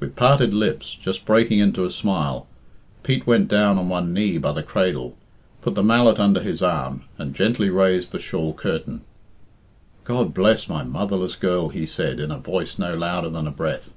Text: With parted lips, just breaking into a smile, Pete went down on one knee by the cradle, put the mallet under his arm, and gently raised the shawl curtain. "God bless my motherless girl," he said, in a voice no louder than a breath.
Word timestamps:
With 0.00 0.16
parted 0.16 0.52
lips, 0.52 0.94
just 0.94 1.24
breaking 1.24 1.58
into 1.58 1.86
a 1.86 1.88
smile, 1.88 2.46
Pete 3.02 3.26
went 3.26 3.48
down 3.48 3.78
on 3.78 3.88
one 3.88 4.12
knee 4.12 4.36
by 4.36 4.52
the 4.52 4.62
cradle, 4.62 5.16
put 5.62 5.74
the 5.76 5.82
mallet 5.82 6.20
under 6.20 6.42
his 6.42 6.60
arm, 6.60 7.04
and 7.16 7.34
gently 7.34 7.70
raised 7.70 8.12
the 8.12 8.18
shawl 8.18 8.52
curtain. 8.52 9.00
"God 10.04 10.34
bless 10.34 10.68
my 10.68 10.82
motherless 10.84 11.36
girl," 11.36 11.70
he 11.70 11.86
said, 11.86 12.20
in 12.20 12.30
a 12.30 12.36
voice 12.36 12.78
no 12.78 12.94
louder 12.94 13.30
than 13.30 13.46
a 13.46 13.50
breath. 13.50 13.94